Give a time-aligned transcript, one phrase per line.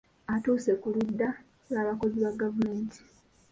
[0.33, 1.29] Atuuse ku ludda
[1.69, 2.99] lw’abakozi ba gavumenti.